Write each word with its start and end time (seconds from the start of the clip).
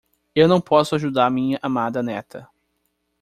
Eu 0.35 0.47
não 0.47 0.59
posso 0.59 0.95
ajudar 0.95 1.29
minha 1.29 1.59
amada 1.61 2.01
neta. 2.01 2.49